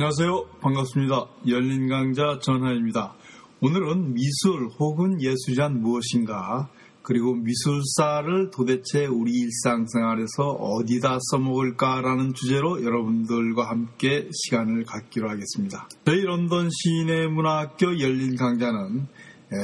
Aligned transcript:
안녕하세요. 0.00 0.46
반갑습니다. 0.62 1.26
열린 1.46 1.86
강자 1.86 2.38
전하입니다. 2.40 3.12
오늘은 3.60 4.14
미술 4.14 4.70
혹은 4.78 5.20
예술이란 5.20 5.82
무엇인가, 5.82 6.70
그리고 7.02 7.34
미술사를 7.34 8.50
도대체 8.50 9.04
우리 9.04 9.32
일상생활에서 9.32 10.52
어디다 10.52 11.18
써먹을까라는 11.30 12.32
주제로 12.32 12.82
여러분들과 12.82 13.68
함께 13.68 14.26
시간을 14.32 14.84
갖기로 14.84 15.28
하겠습니다. 15.28 15.86
저희 16.06 16.22
런던 16.22 16.70
시내 16.72 17.26
문화학교 17.26 18.00
열린 18.00 18.36
강좌는 18.36 19.06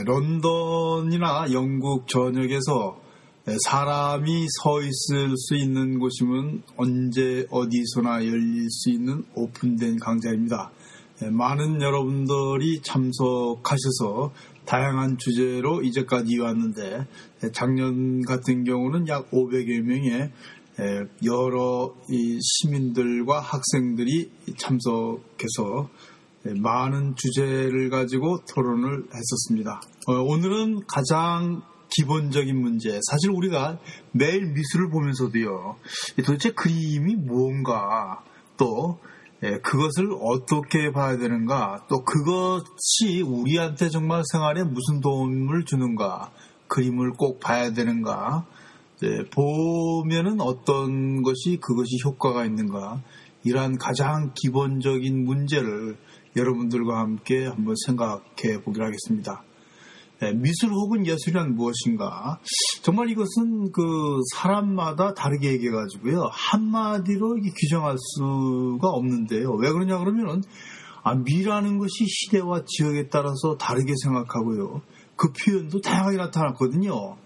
런던이나 0.04 1.50
영국 1.52 2.08
전역에서 2.08 3.05
사람이 3.46 4.46
서 4.60 4.80
있을 4.80 5.36
수 5.36 5.54
있는 5.54 6.00
곳이면 6.00 6.64
언제 6.76 7.46
어디서나 7.48 8.26
열릴 8.26 8.68
수 8.68 8.90
있는 8.90 9.24
오픈된 9.36 10.00
강좌입니다. 10.00 10.72
많은 11.30 11.80
여러분들이 11.80 12.82
참석하셔서 12.82 14.32
다양한 14.64 15.16
주제로 15.18 15.80
이제까지 15.80 16.32
이왔는데 16.34 17.06
작년 17.52 18.22
같은 18.22 18.64
경우는 18.64 19.06
약 19.06 19.30
500여 19.30 19.80
명의 19.80 20.32
여러 21.24 21.94
시민들과 22.40 23.38
학생들이 23.38 24.28
참석해서 24.58 25.88
많은 26.42 27.14
주제를 27.14 27.90
가지고 27.90 28.40
토론을 28.52 29.04
했었습니다. 29.14 29.80
어, 30.08 30.12
오늘은 30.14 30.80
가장 30.88 31.62
기본적인 31.96 32.60
문제. 32.60 33.00
사실 33.10 33.30
우리가 33.30 33.78
매일 34.12 34.52
미술을 34.52 34.90
보면서도요, 34.90 35.76
도대체 36.24 36.50
그림이 36.52 37.16
무언가, 37.16 38.22
또, 38.56 38.98
예, 39.42 39.58
그것을 39.58 40.08
어떻게 40.20 40.92
봐야 40.92 41.18
되는가, 41.18 41.86
또 41.88 42.04
그것이 42.04 43.22
우리한테 43.22 43.88
정말 43.90 44.22
생활에 44.32 44.62
무슨 44.64 45.00
도움을 45.00 45.64
주는가, 45.64 46.32
그림을 46.68 47.12
꼭 47.12 47.40
봐야 47.40 47.72
되는가, 47.72 48.46
예, 49.02 49.24
보면은 49.30 50.40
어떤 50.40 51.22
것이 51.22 51.58
그것이 51.60 51.98
효과가 52.04 52.44
있는가, 52.46 53.02
이러한 53.44 53.78
가장 53.78 54.32
기본적인 54.34 55.24
문제를 55.24 55.96
여러분들과 56.34 56.98
함께 56.98 57.46
한번 57.46 57.74
생각해 57.86 58.62
보기로 58.64 58.86
하겠습니다. 58.86 59.44
네, 60.18 60.32
미술 60.32 60.70
혹은 60.70 61.06
예술이란 61.06 61.54
무엇인가? 61.54 62.40
정말 62.82 63.10
이것은 63.10 63.70
그 63.70 63.82
사람마다 64.34 65.12
다르게 65.12 65.52
얘기해가지고요. 65.52 66.30
한마디로 66.32 67.34
규정할 67.34 67.96
수가 67.98 68.88
없는데요. 68.88 69.52
왜 69.60 69.70
그러냐 69.70 69.98
그러면은, 69.98 70.40
아, 71.02 71.14
미라는 71.14 71.76
것이 71.76 72.06
시대와 72.06 72.62
지역에 72.66 73.08
따라서 73.10 73.58
다르게 73.58 73.92
생각하고요. 74.02 74.80
그 75.16 75.32
표현도 75.32 75.82
다양하게 75.82 76.16
나타났거든요. 76.16 77.16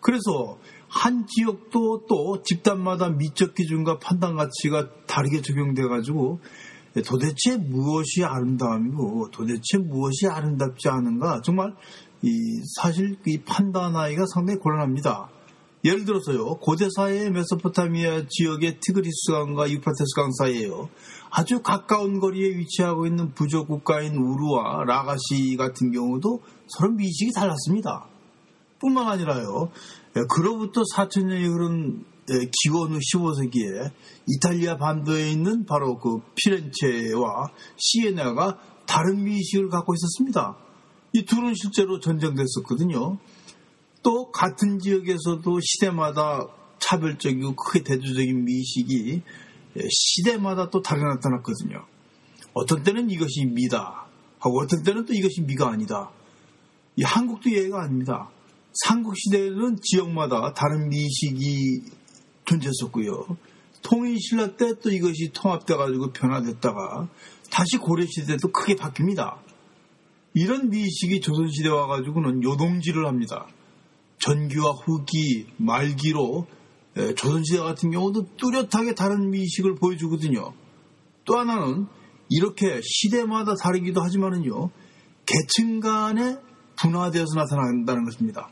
그래서 0.00 0.58
한 0.88 1.26
지역도 1.26 2.06
또 2.08 2.42
집단마다 2.44 3.10
미적 3.10 3.54
기준과 3.56 3.98
판단 3.98 4.36
가치가 4.36 4.88
다르게 5.06 5.42
적용돼가지고 5.42 6.40
도대체 7.04 7.56
무엇이 7.56 8.24
아름다움이고 8.24 9.30
도대체 9.30 9.78
무엇이 9.78 10.26
아름답지 10.26 10.88
않은가 10.88 11.42
정말 11.42 11.74
이 12.22 12.60
사실 12.76 13.16
이 13.26 13.38
판단하기가 13.38 14.24
상당히 14.34 14.58
곤란합니다. 14.58 15.28
예를 15.84 16.04
들어서요, 16.04 16.56
고대 16.56 16.88
사회의 16.94 17.30
메소포타미아 17.30 18.26
지역의 18.28 18.80
티그리스 18.80 19.30
강과 19.32 19.70
유프라테스 19.70 20.14
강 20.16 20.32
사이에요. 20.32 20.88
아주 21.30 21.62
가까운 21.62 22.18
거리에 22.18 22.56
위치하고 22.56 23.06
있는 23.06 23.32
부족 23.34 23.68
국가인 23.68 24.16
우루와 24.16 24.84
라가시 24.84 25.56
같은 25.56 25.92
경우도 25.92 26.42
서로 26.66 26.92
미식이 26.92 27.32
달랐습니다. 27.32 28.06
뿐만 28.80 29.06
아니라요, 29.06 29.70
예, 30.16 30.22
그로부터 30.28 30.82
4천년이 30.94 31.44
흐른 31.44 32.04
예, 32.30 32.50
기원 32.62 32.92
후 32.92 32.98
15세기에 32.98 33.90
이탈리아 34.26 34.76
반도에 34.76 35.30
있는 35.30 35.64
바로 35.64 35.98
그 35.98 36.20
피렌체와 36.34 37.46
시에나가 37.76 38.58
다른 38.86 39.22
미식을 39.22 39.68
갖고 39.68 39.94
있었습니다. 39.94 40.56
이 41.12 41.24
둘은 41.24 41.54
실제로 41.54 42.00
전쟁됐었거든요. 42.00 43.18
또 44.02 44.30
같은 44.30 44.78
지역에서도 44.78 45.60
시대마다 45.60 46.46
차별적이고 46.78 47.56
크게 47.56 47.82
대조적인 47.82 48.44
미식이 48.44 49.22
시대마다 49.90 50.70
또 50.70 50.80
다르게 50.82 51.06
나타났거든요. 51.06 51.84
어떤 52.54 52.82
때는 52.82 53.10
이것이 53.10 53.44
미다 53.46 54.06
하고 54.38 54.60
어떤 54.62 54.82
때는 54.82 55.04
또 55.04 55.12
이것이 55.12 55.42
미가 55.42 55.68
아니다. 55.68 56.10
이 56.96 57.02
한국도 57.02 57.50
예외가 57.50 57.82
아닙니다. 57.82 58.30
삼국 58.84 59.14
시대에는 59.16 59.78
지역마다 59.82 60.52
다른 60.52 60.88
미식이 60.88 61.82
존재했었고요. 62.44 63.36
통일 63.82 64.18
신라 64.20 64.56
때 64.56 64.72
또 64.82 64.90
이것이 64.90 65.30
통합돼가지고 65.32 66.12
변화됐다가 66.12 67.08
다시 67.50 67.76
고려 67.78 68.04
시대도 68.06 68.52
크게 68.52 68.74
바뀝니다. 68.76 69.38
이런 70.38 70.70
미식이 70.70 71.20
조선시대 71.20 71.68
와가지고는 71.68 72.44
요동지를 72.44 73.06
합니다. 73.06 73.46
전기와 74.20 74.70
후기, 74.70 75.46
말기로 75.56 76.46
조선시대 77.16 77.58
같은 77.58 77.90
경우도 77.90 78.36
뚜렷하게 78.36 78.94
다른 78.94 79.30
미식을 79.30 79.74
보여주거든요. 79.74 80.52
또 81.24 81.38
하나는 81.38 81.86
이렇게 82.28 82.80
시대마다 82.84 83.54
다르기도 83.54 84.00
하지만은요, 84.00 84.70
계층 85.26 85.80
간에 85.80 86.36
분화되어서 86.80 87.34
나타난다는 87.34 88.04
것입니다. 88.04 88.48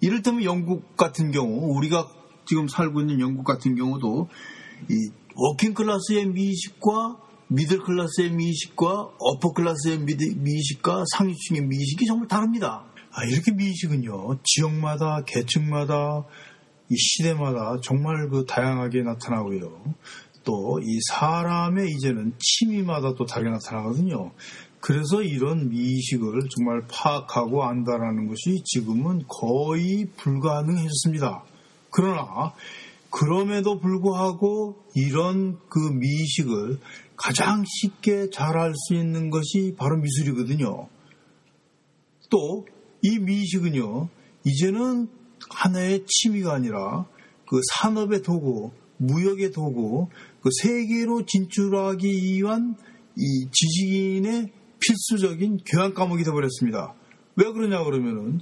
이를테면 0.00 0.44
영국 0.44 0.96
같은 0.96 1.30
경우, 1.32 1.76
우리가 1.76 2.08
지금 2.46 2.66
살고 2.66 3.00
있는 3.00 3.20
영국 3.20 3.44
같은 3.44 3.74
경우도 3.74 4.28
이 4.88 5.10
working 5.34 5.74
class의 5.74 6.28
미의식과 6.28 7.29
middle 7.52 7.80
class의 7.80 8.30
미의식과 8.30 9.10
upper 9.18 9.52
class의 9.52 9.98
미의식과 10.36 11.04
상류층의 11.16 11.62
미의식이 11.62 12.06
정말 12.06 12.28
다릅니다. 12.28 12.84
아, 13.12 13.24
이렇게 13.24 13.50
미의식은요, 13.52 14.38
지역마다, 14.44 15.24
계층마다, 15.26 16.24
이 16.88 16.96
시대마다 16.96 17.80
정말 17.82 18.28
그 18.28 18.44
다양하게 18.46 19.02
나타나고요. 19.02 19.94
또 20.44 20.78
이 20.80 20.98
사람의 21.08 21.90
이제는 21.90 22.34
취미마다 22.38 23.14
또 23.14 23.24
다르게 23.24 23.50
나타나거든요. 23.50 24.32
그래서 24.80 25.22
이런 25.22 25.68
미의식을 25.68 26.48
정말 26.56 26.82
파악하고 26.88 27.64
안다라는 27.64 28.28
것이 28.28 28.62
지금은 28.64 29.24
거의 29.28 30.06
불가능해졌습니다. 30.16 31.44
그러나 31.90 32.54
그럼에도 33.10 33.78
불구하고 33.80 34.76
이런 34.94 35.58
그 35.68 35.78
미식을 35.78 36.78
가장 37.22 37.64
쉽게 37.66 38.30
잘할 38.30 38.72
수 38.74 38.94
있는 38.94 39.30
것이 39.30 39.74
바로 39.76 39.98
미술이거든요. 39.98 40.88
또 42.30 42.64
이 43.02 43.18
미식은요, 43.18 44.08
이제는 44.44 45.08
하나의 45.48 46.04
취미가 46.06 46.52
아니라 46.52 47.06
그 47.46 47.60
산업의 47.72 48.22
도구, 48.22 48.72
무역의 48.98 49.52
도구, 49.52 50.08
그 50.42 50.50
세계로 50.62 51.24
진출하기 51.24 52.06
위한 52.06 52.76
이 53.16 53.48
지식인의 53.50 54.52
필수적인 54.80 55.58
교양 55.66 55.94
과목이 55.94 56.24
되어버렸습니다. 56.24 56.94
왜 57.36 57.52
그러냐 57.52 57.84
그러면은 57.84 58.40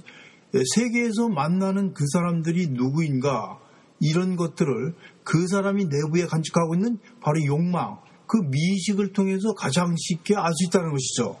세계에서 0.75 1.29
만나는 1.29 1.93
그 1.93 2.05
사람들이 2.11 2.67
누구인가 2.67 3.59
이런 4.01 4.35
것들을 4.35 4.93
그 5.23 5.47
사람이 5.47 5.85
내부에 5.85 6.25
간직하고 6.25 6.75
있는 6.75 6.97
바로 7.21 7.43
욕망, 7.45 7.99
그 8.29 8.37
미식을 8.37 9.13
통해서 9.13 9.53
가장 9.55 9.95
쉽게 9.97 10.35
알 10.35 10.53
수 10.53 10.67
있다는 10.67 10.91
것이죠. 10.91 11.39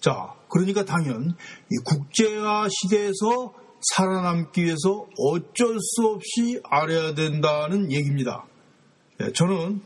자, 0.00 0.34
그러니까 0.50 0.84
당연 0.84 1.34
국제화 1.84 2.68
시대에서 2.68 3.54
살아남기 3.80 4.64
위해서 4.64 5.06
어쩔 5.18 5.76
수 5.78 6.06
없이 6.08 6.60
알아야 6.64 7.14
된다는 7.14 7.92
얘기입니다. 7.92 8.44
예, 9.20 9.30
저는 9.32 9.80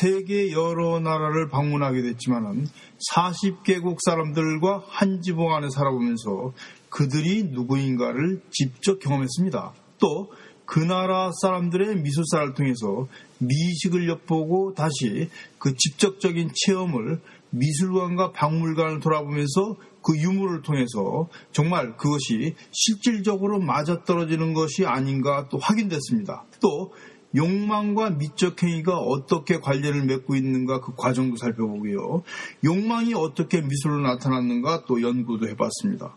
세계 0.00 0.52
여러 0.52 1.00
나라를 1.00 1.48
방문하게 1.48 2.02
됐지만은 2.02 2.66
40개국 3.12 3.96
사람들과 4.04 4.84
한 4.86 5.20
지붕 5.20 5.52
안에 5.52 5.68
살아보면서 5.68 6.52
그들이 6.88 7.44
누구인가를 7.44 8.42
직접 8.50 9.00
경험했습니다. 9.00 9.72
또 9.98 10.30
그 10.68 10.80
나라 10.80 11.30
사람들의 11.40 11.96
미술사를 12.02 12.52
통해서 12.52 13.08
미식을 13.38 14.06
엿보고 14.06 14.74
다시 14.74 15.30
그 15.58 15.74
직접적인 15.74 16.50
체험을 16.54 17.22
미술관과 17.48 18.32
박물관을 18.32 19.00
돌아보면서 19.00 19.76
그 20.02 20.14
유물을 20.18 20.60
통해서 20.60 21.30
정말 21.52 21.96
그것이 21.96 22.54
실질적으로 22.70 23.60
맞아떨어지는 23.60 24.52
것이 24.52 24.84
아닌가 24.84 25.48
또 25.50 25.56
확인됐습니다. 25.56 26.44
또 26.60 26.92
욕망과 27.34 28.10
미적 28.10 28.62
행위가 28.62 28.98
어떻게 28.98 29.60
관련을 29.60 30.04
맺고 30.04 30.36
있는가 30.36 30.80
그 30.80 30.94
과정도 30.94 31.36
살펴보고요. 31.36 32.24
욕망이 32.64 33.14
어떻게 33.14 33.62
미술로 33.62 34.00
나타났는가 34.00 34.84
또 34.86 35.00
연구도 35.00 35.48
해봤습니다. 35.48 36.14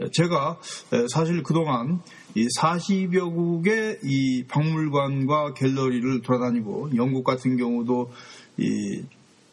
예, 0.00 0.08
제가 0.12 0.58
예, 0.92 1.06
사실 1.08 1.42
그동안 1.42 2.00
이 2.34 2.46
40여 2.60 3.34
국의 3.34 4.00
이 4.02 4.44
박물관과 4.48 5.54
갤러리를 5.54 6.22
돌아다니고 6.22 6.96
영국 6.96 7.24
같은 7.24 7.56
경우도 7.56 8.10
이 8.58 9.02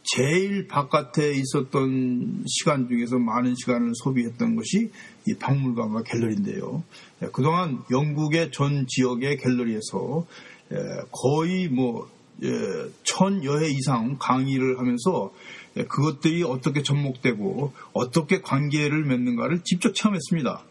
제일 0.03 0.67
바깥에 0.67 1.31
있었던 1.31 2.43
시간 2.47 2.87
중에서 2.87 3.19
많은 3.19 3.53
시간을 3.55 3.91
소비했던 4.03 4.55
것이 4.55 4.89
이 5.27 5.33
박물관과 5.35 6.03
갤러리인데요. 6.03 6.83
예, 7.21 7.27
그동안 7.31 7.83
영국의 7.91 8.51
전 8.51 8.87
지역의 8.87 9.37
갤러리에서 9.37 10.25
거의 11.11 11.67
뭐 11.67 12.09
천여 13.03 13.59
회 13.59 13.69
이상 13.69 14.17
강의를 14.19 14.79
하면서 14.79 15.31
예, 15.77 15.83
그것들이 15.83 16.43
어떻게 16.43 16.81
접목되고 16.81 17.71
어떻게 17.93 18.41
관계를 18.41 19.05
맺는가를 19.05 19.61
직접 19.63 19.93
체험했습니다. 19.93 20.63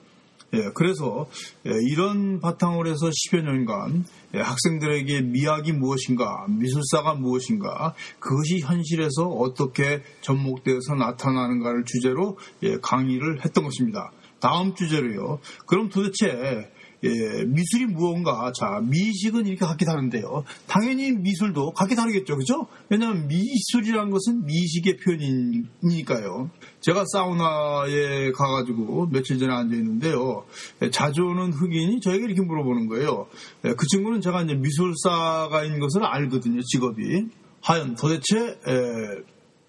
예, 0.52 0.70
그래서 0.75 1.29
예, 1.67 1.70
이런 1.91 2.41
바탕으로 2.41 2.88
해서 2.91 3.08
10여 3.08 3.43
년간 3.43 4.05
학생들에게 4.35 5.23
미학이 5.23 5.73
무엇인가, 5.73 6.47
미술사가 6.49 7.14
무엇인가, 7.14 7.94
그것이 8.19 8.61
현실에서 8.61 9.26
어떻게 9.29 10.02
접목되어서 10.23 10.94
나타나는가를 10.94 11.85
주제로 11.85 12.37
강의를 12.82 13.44
했던 13.44 13.64
것입니다. 13.64 14.11
다음 14.41 14.75
주제로요. 14.75 15.38
그럼 15.67 15.88
도대체 15.88 16.70
예, 17.02 17.44
미술이 17.44 17.87
무언가. 17.87 18.52
자, 18.52 18.81
미식은 18.82 19.47
이렇게 19.47 19.64
각기 19.64 19.85
다른데요. 19.85 20.44
당연히 20.67 21.12
미술도 21.12 21.73
각기 21.73 21.94
다르겠죠. 21.94 22.37
그죠? 22.37 22.67
왜냐하면 22.88 23.26
미술이라는 23.29 24.11
것은 24.11 24.44
미식의 24.44 24.99
표현이니까요. 24.99 26.50
제가 26.81 27.05
사우나에 27.12 28.32
가가지고 28.32 29.08
며칠 29.08 29.38
전에 29.38 29.52
앉아있는데요. 29.52 30.44
예, 30.82 30.91
자주 30.91 31.23
오는 31.23 31.52
흑인이 31.52 32.00
저에게 32.00 32.25
이렇게 32.25 32.43
물어보는 32.43 32.88
거예요. 32.88 33.29
예, 33.64 33.75
그 33.75 33.87
친구는 33.87 34.20
제가 34.20 34.43
이제 34.43 34.55
미술사가인 34.55 35.79
것을 35.81 36.05
알거든요. 36.05 36.61
직업이. 36.62 37.26
하연 37.62 37.94
도대체 37.94 38.37
예, 38.69 39.23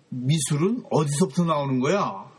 미술은 0.10 0.84
어디서부터 0.92 1.46
나오는 1.46 1.80
거야? 1.80 2.30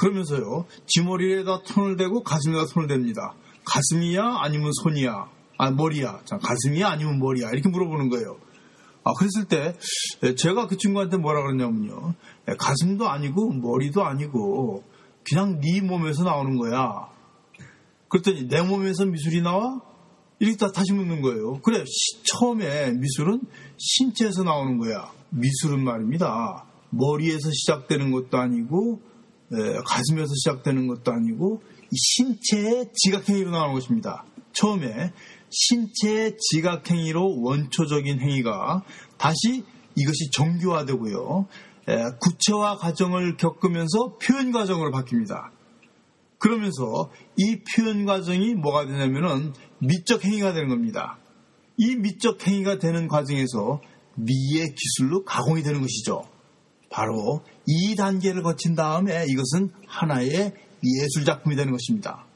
그러면서요. 0.00 0.66
지머리에다 0.86 1.60
손을 1.64 1.96
대고 1.96 2.24
가슴에다 2.24 2.66
손을 2.66 2.88
댑니다. 2.88 3.34
가슴이야 3.66 4.38
아니면 4.40 4.70
손이야 4.82 5.28
아 5.58 5.70
머리야 5.70 6.20
자 6.24 6.38
가슴이야 6.38 6.88
아니면 6.88 7.18
머리야 7.18 7.50
이렇게 7.50 7.68
물어보는 7.68 8.08
거예요. 8.08 8.38
아 9.04 9.12
그랬을 9.12 9.44
때 9.48 9.76
제가 10.36 10.66
그 10.66 10.76
친구한테 10.76 11.16
뭐라 11.16 11.42
그러냐면요 11.42 12.14
가슴도 12.58 13.08
아니고 13.08 13.52
머리도 13.52 14.04
아니고 14.04 14.84
그냥 15.28 15.60
네 15.60 15.80
몸에서 15.80 16.24
나오는 16.24 16.56
거야. 16.56 17.08
그랬더니 18.08 18.48
내 18.48 18.62
몸에서 18.62 19.04
미술이 19.04 19.42
나와? 19.42 19.80
이렇게 20.38 20.56
다 20.56 20.70
다시 20.70 20.92
묻는 20.92 21.22
거예요. 21.22 21.60
그래 21.62 21.82
시, 21.86 22.22
처음에 22.24 22.92
미술은 22.92 23.40
신체에서 23.76 24.44
나오는 24.44 24.78
거야. 24.78 25.10
미술은 25.30 25.82
말입니다. 25.82 26.66
머리에서 26.90 27.50
시작되는 27.50 28.12
것도 28.12 28.38
아니고 28.38 29.00
에, 29.52 29.56
가슴에서 29.84 30.32
시작되는 30.34 30.86
것도 30.88 31.12
아니고 31.12 31.62
신체의 31.96 32.90
지각행위로 32.94 33.50
나오는 33.50 33.74
것입니다. 33.74 34.24
처음에 34.52 35.12
신체의 35.50 36.36
지각행위로 36.38 37.40
원초적인 37.42 38.20
행위가 38.20 38.84
다시 39.18 39.64
이것이 39.94 40.30
정교화되고요. 40.32 41.46
구체화 42.20 42.76
과정을 42.76 43.36
겪으면서 43.36 44.18
표현 44.20 44.52
과정으로 44.52 44.90
바뀝니다. 44.90 45.50
그러면서 46.38 47.10
이 47.36 47.62
표현 47.62 48.04
과정이 48.04 48.54
뭐가 48.54 48.86
되냐면은 48.86 49.54
미적 49.78 50.24
행위가 50.24 50.52
되는 50.52 50.68
겁니다. 50.68 51.18
이 51.78 51.94
미적 51.96 52.46
행위가 52.46 52.78
되는 52.78 53.08
과정에서 53.08 53.80
미의 54.16 54.74
기술로 54.74 55.24
가공이 55.24 55.62
되는 55.62 55.80
것이죠. 55.80 56.24
바로 56.90 57.42
이 57.66 57.94
단계를 57.96 58.42
거친 58.42 58.74
다음에 58.74 59.26
이것은 59.28 59.70
하나의 59.86 60.54
예술 60.84 61.24
작품이 61.24 61.56
되는 61.56 61.72
것입니다. 61.72 62.26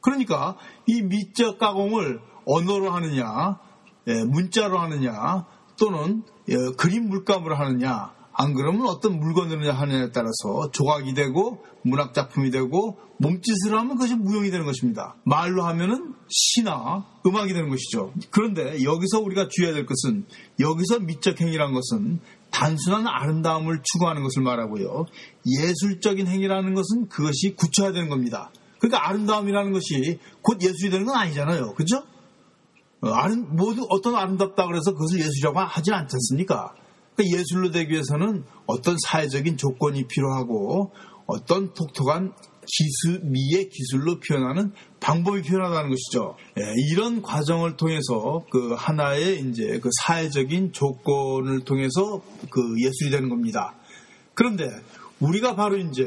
그러니까 0.00 0.56
이 0.86 1.02
미적 1.02 1.58
가공을 1.58 2.20
언어로 2.46 2.90
하느냐, 2.90 3.58
예, 4.06 4.24
문자로 4.24 4.78
하느냐, 4.78 5.46
또는 5.78 6.22
예, 6.48 6.54
그림 6.76 7.08
물감으로 7.08 7.54
하느냐, 7.54 8.12
안 8.32 8.54
그러면 8.54 8.86
어떤 8.86 9.18
물건으로 9.18 9.70
하느냐에 9.72 10.12
따라서 10.12 10.70
조각이 10.72 11.14
되고 11.14 11.62
문학 11.82 12.14
작품이 12.14 12.50
되고 12.50 12.98
몸짓을 13.18 13.76
하면 13.76 13.96
그것이 13.96 14.14
무용이 14.14 14.50
되는 14.50 14.64
것입니다. 14.64 15.16
말로 15.24 15.62
하면은 15.64 16.14
시나 16.28 17.04
음악이 17.26 17.52
되는 17.52 17.68
것이죠. 17.68 18.14
그런데 18.30 18.82
여기서 18.82 19.20
우리가 19.20 19.48
주의해야 19.50 19.74
될 19.74 19.84
것은 19.84 20.24
여기서 20.58 21.00
미적 21.00 21.40
행위란 21.40 21.74
것은 21.74 22.20
단순한 22.50 23.06
아름다움을 23.06 23.80
추구하는 23.82 24.22
것을 24.22 24.42
말하고요. 24.42 25.06
예술적인 25.60 26.26
행위라는 26.26 26.74
것은 26.74 27.08
그것이 27.08 27.54
구체화되는 27.56 28.08
겁니다. 28.08 28.50
그러니까 28.78 29.08
아름다움이라는 29.08 29.72
것이 29.72 30.18
곧 30.42 30.60
예술이 30.62 30.90
되는 30.90 31.06
건 31.06 31.16
아니잖아요. 31.16 31.74
그죠? 31.74 32.02
어, 33.02 33.08
모두 33.50 33.86
어떤 33.88 34.14
아름답다 34.14 34.66
그래서 34.66 34.92
그것을 34.92 35.20
예술이라고 35.20 35.58
하지 35.60 35.92
않지 35.92 36.16
않습니까? 36.16 36.74
그러니까 37.14 37.38
예술로 37.38 37.70
되기 37.70 37.92
위해서는 37.92 38.44
어떤 38.66 38.96
사회적인 39.06 39.56
조건이 39.56 40.06
필요하고 40.06 40.92
어떤 41.26 41.72
독특한 41.74 42.32
기술, 42.66 43.20
미의 43.24 43.68
기술로 43.68 44.20
표현하는 44.20 44.72
방법이 45.00 45.42
필요하다는 45.42 45.90
것이죠. 45.90 46.36
예, 46.58 46.62
이런 46.92 47.22
과정을 47.22 47.76
통해서 47.76 48.44
그 48.50 48.74
하나의 48.76 49.40
이제 49.40 49.78
그 49.80 49.88
사회적인 50.02 50.72
조건을 50.72 51.64
통해서 51.64 52.22
그 52.50 52.60
예술이 52.78 53.10
되는 53.10 53.28
겁니다. 53.28 53.74
그런데 54.34 54.68
우리가 55.20 55.56
바로 55.56 55.76
이제 55.76 56.04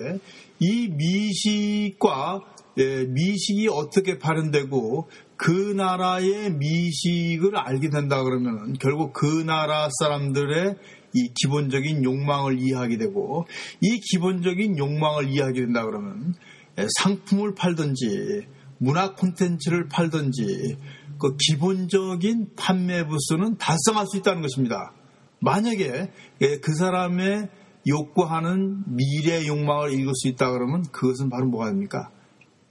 이 0.60 0.88
미식과 0.90 2.42
예, 2.80 3.06
미식이 3.06 3.68
어떻게 3.70 4.18
발현되고 4.18 5.08
그 5.36 5.52
나라의 5.52 6.54
미식을 6.54 7.58
알게 7.58 7.90
된다 7.90 8.24
그러면 8.24 8.74
결국 8.80 9.14
그 9.14 9.26
나라 9.26 9.90
사람들의 10.00 10.76
이 11.14 11.32
기본적인 11.42 12.04
욕망을 12.04 12.60
이해하게 12.60 12.98
되고 12.98 13.46
이 13.82 14.00
기본적인 14.00 14.78
욕망을 14.78 15.30
이해하게 15.30 15.62
된다 15.62 15.86
그러면 15.86 16.36
예, 16.80 16.88
상품을 17.00 17.56
팔든지 17.56 18.48
문화 18.80 19.14
콘텐츠를 19.14 19.88
팔든지 19.88 20.78
그 21.20 21.38
기본적인 21.40 22.56
판매 22.56 23.06
부수는 23.06 23.58
달성할 23.58 24.08
수 24.08 24.18
있다는 24.18 24.42
것입니다. 24.42 24.94
만약에 25.40 26.12
예, 26.42 26.58
그 26.58 26.76
사람의 26.76 27.50
욕구하는 27.88 28.84
미래 28.88 29.46
욕망을 29.46 29.94
읽을 29.94 30.14
수 30.16 30.28
있다 30.30 30.52
그러면 30.52 30.84
그것은 30.84 31.30
바로 31.30 31.48
뭐가 31.48 31.68
됩니까? 31.68 32.10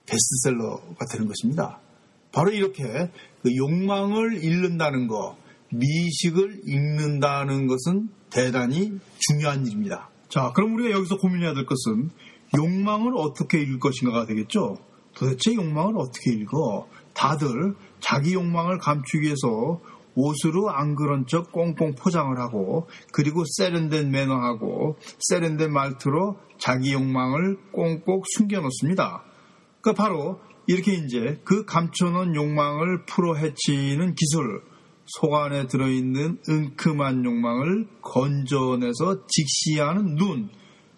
베스트셀러가 0.07 1.07
되는 1.13 1.29
것입니다. 1.29 1.81
바로 2.33 2.51
이렇게 2.51 3.11
그 3.43 3.55
욕망을 3.55 4.43
읽는다는 4.43 5.07
것, 5.07 5.37
미식을 5.73 6.63
읽는다는 6.67 7.67
것은 7.67 8.09
대단히 8.31 8.99
중요한 9.19 9.67
일입니다. 9.67 10.11
자, 10.29 10.53
그럼 10.55 10.75
우리가 10.75 10.91
여기서 10.91 11.19
고민해야 11.19 11.55
될 11.55 11.67
것은 11.67 12.11
욕망을 12.57 13.13
어떻게 13.17 13.61
읽을 13.61 13.79
것인가가 13.79 14.27
되겠죠. 14.27 14.79
도대체 15.15 15.55
욕망을 15.55 15.95
어떻게 15.99 16.33
읽어? 16.33 16.89
다들 17.15 17.75
자기 18.01 18.35
욕망을 18.35 18.79
감추기 18.79 19.27
위해서 19.27 19.81
옷으로 20.15 20.71
안 20.71 20.95
그런 20.95 21.27
척 21.27 21.53
꽁꽁 21.53 21.95
포장을 21.95 22.39
하고 22.39 22.89
그리고 23.13 23.45
세련된 23.47 24.11
매너하고 24.11 24.97
세련된 25.29 25.73
말투로 25.73 26.37
자기 26.59 26.93
욕망을 26.93 27.57
꽁꽁 27.73 28.23
숨겨놓습니다. 28.37 29.25
그러니까 29.81 30.03
바로 30.03 30.41
이렇게 30.67 30.95
이제 30.95 31.41
그 31.45 31.65
감춰놓은 31.65 32.35
욕망을 32.35 33.05
풀어 33.07 33.35
헤치는 33.35 34.15
기술, 34.15 34.63
속 35.07 35.35
안에 35.35 35.67
들어있는 35.67 36.39
은큼한 36.49 37.25
욕망을 37.25 37.89
건져내서 38.01 39.27
직시하는 39.27 40.15
눈, 40.17 40.49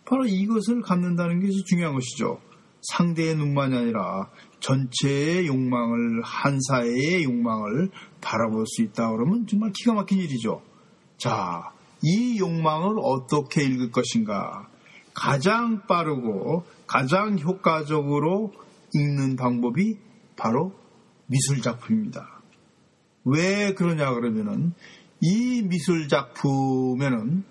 바로 0.04 0.26
이것을 0.26 0.82
갖는다는 0.82 1.40
것이 1.40 1.64
중요한 1.64 1.94
것이죠. 1.94 2.38
상대의 2.82 3.36
눈만이 3.36 3.76
아니라 3.76 4.28
전체의 4.60 5.46
욕망을, 5.46 6.22
한 6.22 6.58
사회의 6.68 7.24
욕망을 7.24 7.90
바라볼 8.20 8.66
수 8.66 8.82
있다 8.82 9.10
그러면 9.10 9.46
정말 9.46 9.72
기가 9.74 9.94
막힌 9.94 10.18
일이죠. 10.18 10.62
자, 11.16 11.72
이 12.02 12.38
욕망을 12.38 12.96
어떻게 13.02 13.64
읽을 13.64 13.90
것인가? 13.90 14.68
가장 15.14 15.86
빠르고 15.86 16.64
가장 16.86 17.38
효과적으로 17.38 18.52
읽는 18.94 19.36
방법이 19.36 19.96
바로 20.36 20.72
미술 21.26 21.62
작품입니다. 21.62 22.33
왜 23.24 23.74
그러냐 23.74 24.12
그러면은 24.14 24.72
이 25.20 25.62
미술 25.62 26.08
작품에는 26.08 27.44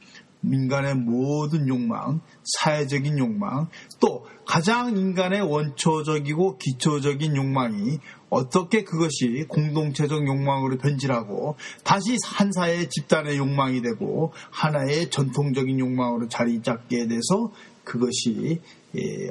인간의 0.43 0.95
모든 0.95 1.67
욕망, 1.67 2.21
사회적인 2.43 3.17
욕망, 3.17 3.69
또 3.99 4.25
가장 4.45 4.97
인간의 4.97 5.41
원초적이고 5.41 6.57
기초적인 6.57 7.35
욕망이 7.35 7.99
어떻게 8.29 8.83
그것이 8.83 9.45
공동체적 9.47 10.27
욕망으로 10.27 10.77
변질하고 10.79 11.55
다시 11.83 12.17
한 12.25 12.51
사회의 12.51 12.89
집단의 12.89 13.37
욕망이 13.37 13.81
되고 13.81 14.33
하나의 14.51 15.09
전통적인 15.09 15.79
욕망으로 15.79 16.27
자리 16.27 16.61
잡게 16.61 17.07
돼서 17.07 17.51
그것이 17.83 18.59
예, 18.97 19.29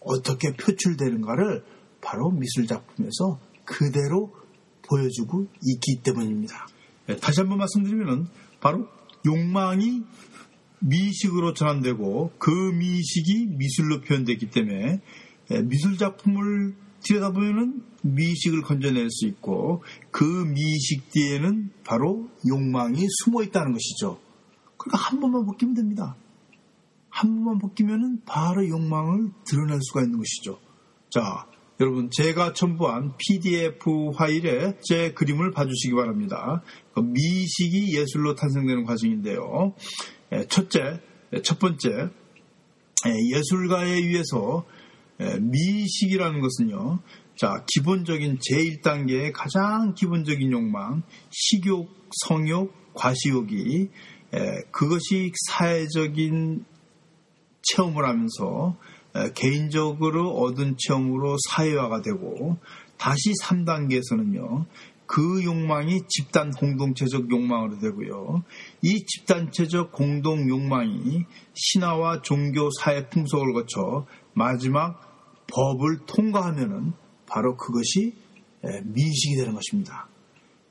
어떻게 0.00 0.52
표출되는가를 0.52 1.64
바로 2.00 2.30
미술 2.30 2.66
작품에서 2.66 3.38
그대로 3.64 4.30
보여주고 4.88 5.46
있기 5.62 6.02
때문입니다. 6.02 6.66
예, 7.08 7.16
다시 7.16 7.40
한번 7.40 7.58
말씀드리면 7.58 8.28
바로 8.60 8.88
욕망이 9.24 10.02
미식으로 10.80 11.54
전환되고 11.54 12.32
그 12.38 12.50
미식이 12.50 13.46
미술로 13.56 14.00
표현되기 14.02 14.50
때문에 14.50 15.00
예, 15.50 15.62
미술 15.62 15.96
작품을 15.96 16.74
들여다보면 17.02 17.84
미식을 18.02 18.62
건져낼 18.62 19.10
수 19.10 19.26
있고 19.26 19.82
그 20.10 20.24
미식 20.24 21.10
뒤에는 21.10 21.70
바로 21.84 22.28
욕망이 22.48 23.04
숨어 23.22 23.42
있다는 23.42 23.72
것이죠. 23.72 24.20
그러니까 24.76 24.98
한 24.98 25.20
번만 25.20 25.46
벗기면 25.46 25.74
됩니다. 25.74 26.16
한 27.10 27.34
번만 27.34 27.58
벗기면 27.58 28.22
바로 28.26 28.68
욕망을 28.68 29.30
드러낼 29.44 29.78
수가 29.82 30.02
있는 30.02 30.18
것이죠. 30.18 30.58
자, 31.10 31.46
여러분 31.78 32.08
제가 32.10 32.54
첨부한 32.54 33.14
PDF 33.18 34.12
파일에 34.16 34.78
제 34.82 35.12
그림을 35.12 35.50
봐주시기 35.50 35.94
바랍니다. 35.94 36.62
그 36.94 37.00
미식이 37.00 37.94
예술로 37.98 38.34
탄생되는 38.34 38.84
과정인데요. 38.84 39.74
예, 40.32 40.46
첫째, 40.46 41.00
예, 41.34 41.42
첫 41.42 41.58
번째, 41.58 41.88
예, 43.06 43.36
예술가에 43.36 43.90
의해서 43.90 44.64
미식이라는 45.18 46.40
것은요. 46.40 47.00
자, 47.36 47.64
기본적인 47.74 48.38
제1단계의 48.38 49.32
가장 49.34 49.94
기본적인 49.94 50.50
욕망, 50.52 51.02
식욕, 51.30 51.88
성욕, 52.26 52.94
과시욕이 52.94 53.88
그것이 54.70 55.32
사회적인 55.48 56.64
체험을 57.62 58.06
하면서 58.06 58.78
개인적으로 59.34 60.30
얻은 60.30 60.76
체험으로 60.78 61.36
사회화가 61.48 62.02
되고 62.02 62.58
다시 62.96 63.32
3단계에서는요. 63.42 64.66
그 65.06 65.44
욕망이 65.44 66.00
집단 66.08 66.50
공동체적 66.50 67.30
욕망으로 67.30 67.78
되고요. 67.78 68.42
이 68.82 69.04
집단체적 69.06 69.92
공동 69.92 70.48
욕망이 70.48 71.24
신화와 71.54 72.22
종교 72.22 72.68
사회 72.80 73.08
풍속을 73.08 73.52
거쳐 73.52 74.06
마지막 74.34 75.00
법을 75.46 76.06
통과하면은 76.06 76.92
바로 77.26 77.56
그것이 77.56 78.14
미식이 78.62 79.36
되는 79.36 79.54
것입니다. 79.54 80.08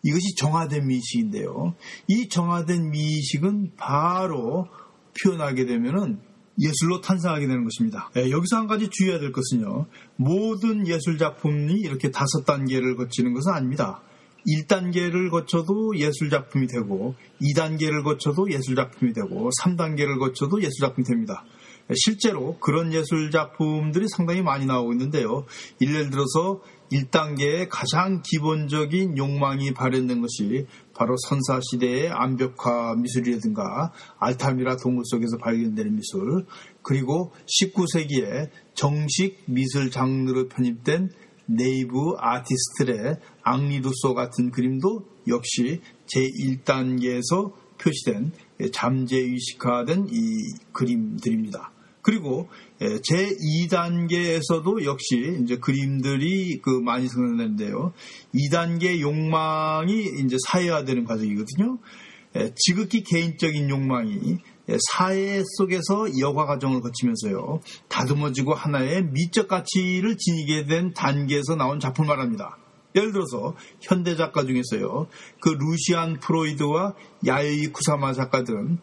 이것이 0.04 0.36
정화된 0.36 0.86
미식인데요. 0.86 1.74
이 2.10 2.28
정화된 2.28 2.92
미식은 2.92 3.76
바로 3.78 4.68
표현하게 5.24 5.66
되면은 5.66 6.20
예술로 6.60 7.02
탄생하게 7.02 7.48
되는 7.48 7.64
것입니다. 7.64 8.10
예, 8.18 8.30
여기서 8.30 8.58
한 8.58 8.68
가지 8.68 8.90
주의해야 8.90 9.20
될 9.20 9.32
것은요. 9.32 9.88
모든 10.16 10.88
예술 10.88 11.18
작품이 11.18 11.74
이렇게 11.74 12.12
다섯 12.12 12.46
단계를 12.46 12.96
거치는 12.96 13.34
것은 13.34 13.52
아닙니다. 13.52 14.02
1단계를 14.48 15.32
거쳐도 15.32 15.98
예술 15.98 16.30
작품이 16.30 16.68
되고 16.68 17.16
2단계를 17.42 18.04
거쳐도 18.04 18.52
예술 18.52 18.76
작품이 18.76 19.14
되고 19.14 19.50
3단계를 19.62 20.20
거쳐도 20.20 20.60
예술 20.60 20.74
작품이 20.82 21.06
됩니다. 21.06 21.44
실제로 21.94 22.58
그런 22.60 22.94
예술 22.94 23.30
작품들이 23.32 24.08
상당히 24.08 24.42
많이 24.42 24.66
나오고 24.66 24.94
있는데요. 24.94 25.46
예를 25.82 26.10
들어서 26.10 26.62
1단계의 26.92 27.68
가장 27.70 28.22
기본적인 28.22 29.18
욕망이 29.18 29.74
발현된 29.74 30.22
것이 30.22 30.68
바로 30.94 31.16
선사시대의 31.28 32.10
암벽화 32.10 32.96
미술이라든가 32.96 33.92
알타미라 34.20 34.78
동굴 34.78 35.04
속에서 35.06 35.38
발견되는 35.38 35.96
미술 35.96 36.46
그리고 36.82 37.32
19세기에 37.46 38.50
정식 38.74 39.44
미술 39.46 39.90
장르로 39.92 40.48
편입된 40.48 41.10
네이브 41.48 42.16
아티스트의 42.18 43.18
앙리루소 43.44 44.14
같은 44.14 44.52
그림도 44.52 45.06
역시 45.28 45.82
제1단계에서 46.08 47.54
표시된 47.78 48.32
잠재의식화된 48.72 50.08
이 50.12 50.54
그림들입니다. 50.72 51.72
그리고 52.06 52.48
예, 52.82 53.00
제 53.02 53.36
2단계에서도 53.36 54.86
역시 54.86 55.40
이제 55.42 55.58
그림들이 55.58 56.60
그 56.62 56.70
많이 56.70 57.08
생성되는데요. 57.08 57.94
2단계 58.32 59.00
욕망이 59.00 60.04
이제 60.24 60.38
사회화되는 60.46 61.06
과정이거든요. 61.06 61.80
예, 62.36 62.52
지극히 62.56 63.02
개인적인 63.02 63.72
욕망이 63.72 64.38
예, 64.70 64.78
사회 64.92 65.42
속에서 65.58 66.06
여과 66.20 66.46
과정을 66.46 66.82
거치면서요. 66.82 67.62
다듬어지고 67.88 68.54
하나의 68.54 69.06
미적 69.06 69.48
가치를 69.48 70.18
지니게 70.18 70.68
된 70.68 70.94
단계에서 70.94 71.56
나온 71.56 71.80
작품을 71.80 72.08
말합니다. 72.08 72.60
예를 72.96 73.14
들어서 73.14 73.56
현대 73.82 74.16
작가 74.16 74.46
중에서요. 74.46 75.08
그 75.40 75.50
루시안 75.50 76.20
프로이드와 76.20 76.94
야이 77.26 77.66
쿠사마 77.74 78.14
작가들은 78.14 78.78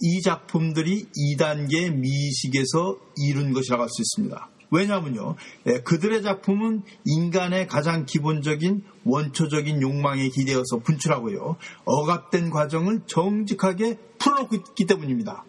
이 0.00 0.20
작품들이 0.22 1.06
2단계 1.16 1.92
미식에서 1.94 2.98
이룬 3.16 3.52
것이라고 3.52 3.82
할 3.82 3.88
수 3.88 4.02
있습니다. 4.02 4.50
왜냐하면요, 4.70 5.36
예, 5.66 5.80
그들의 5.80 6.22
작품은 6.22 6.82
인간의 7.04 7.68
가장 7.68 8.04
기본적인 8.04 8.82
원초적인 9.04 9.80
욕망에 9.80 10.28
기대어서 10.28 10.78
분출하고요, 10.82 11.56
억압된 11.84 12.50
과정을 12.50 13.02
정직하게 13.06 13.98
풀어놓고 14.18 14.56
있기 14.56 14.86
때문입니다. 14.86 15.44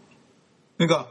그러니까 0.77 1.09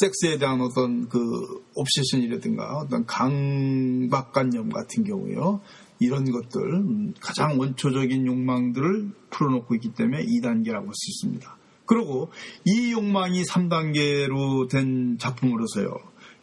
섹스에 0.00 0.36
대한 0.36 0.60
어떤 0.60 1.08
그 1.08 1.64
옵세션이라든가 1.74 2.80
어떤 2.80 3.06
강박관념 3.06 4.68
같은 4.68 5.04
경우요, 5.04 5.62
이런 6.00 6.30
것들 6.30 6.60
음, 6.60 7.14
가장 7.18 7.58
원초적인 7.58 8.26
욕망들을 8.26 9.10
풀어놓고 9.30 9.74
있기 9.76 9.94
때문에 9.94 10.24
2단계라고 10.24 10.86
할 10.86 10.92
수 10.92 11.10
있습니다. 11.10 11.57
그리고 11.88 12.30
이 12.64 12.92
욕망이 12.92 13.42
3단계로 13.42 14.70
된 14.70 15.18
작품으로서요. 15.18 15.88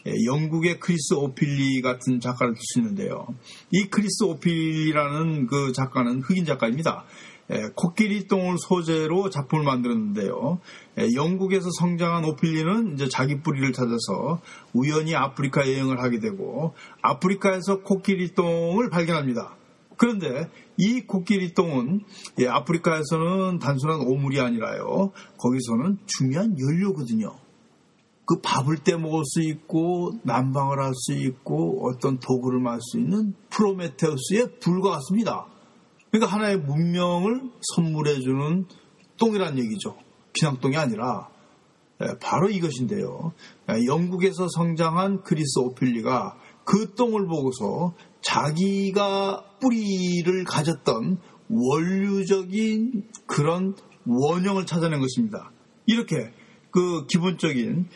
예, 0.08 0.14
영국의 0.26 0.80
크리스 0.80 1.14
오필리 1.14 1.82
같은 1.82 2.20
작가를 2.20 2.54
들 2.54 2.62
수 2.62 2.80
있는데요. 2.80 3.28
이 3.72 3.86
크리스 3.86 4.24
오필리라는 4.24 5.48
그 5.48 5.72
작가는 5.72 6.22
흑인 6.22 6.46
작가입니다. 6.46 7.06
예, 7.52 7.70
코끼리 7.76 8.28
똥을 8.28 8.58
소재로 8.58 9.30
작품을 9.30 9.64
만들었는데요. 9.64 10.60
예, 11.00 11.08
영국에서 11.16 11.70
성장한 11.80 12.26
오필리는 12.26 12.96
이제 12.96 13.08
자기 13.08 13.42
뿌리를 13.42 13.72
찾아서 13.72 14.42
우연히 14.74 15.16
아프리카 15.16 15.62
여행을 15.62 16.02
하게 16.02 16.20
되고 16.20 16.74
아프리카에서 17.02 17.82
코끼리 17.82 18.34
똥을 18.34 18.90
발견합니다. 18.90 19.56
그런데 19.98 20.50
이 20.78 21.02
코끼리 21.02 21.54
똥은 21.54 22.02
예, 22.40 22.48
아프리카에서는 22.48 23.60
단순한 23.60 24.02
오물이 24.02 24.40
아니라요. 24.40 25.12
거기서는 25.38 25.98
중요한 26.06 26.56
연료거든요. 26.60 27.36
그 28.26 28.42
밥을 28.42 28.78
해 28.78 28.96
먹을 28.98 29.24
수 29.24 29.42
있고 29.42 30.14
난방을 30.24 30.80
할 30.80 30.94
수 30.96 31.14
있고 31.14 31.88
어떤 31.88 32.20
도구를 32.20 32.60
만들 32.60 32.80
수 32.82 32.98
있는 33.00 33.36
프로메테우스의 33.52 34.60
불과 34.60 34.92
같습니다. 34.92 35.46
그러니까 36.12 36.34
하나의 36.34 36.58
문명을 36.58 37.52
선물해주는 37.76 38.66
똥이란 39.18 39.60
얘기죠. 39.60 39.98
그냥 40.40 40.60
똥이 40.60 40.76
아니라 40.76 41.30
예, 42.02 42.18
바로 42.20 42.50
이것인데요. 42.50 43.32
예, 43.70 43.86
영국에서 43.86 44.48
성장한 44.50 45.24
크리스 45.24 45.60
오필리가 45.60 46.36
그 46.66 46.96
똥을 46.96 47.28
보고서 47.28 47.94
자기가 48.26 49.58
뿌리를 49.62 50.44
가졌던 50.46 51.20
원류적인 51.50 53.04
그런 53.28 53.76
원형을 54.06 54.66
찾아낸 54.66 55.00
것입니다. 55.00 55.52
이렇게 55.86 56.32
그 56.72 57.06
기본적인 57.06 57.88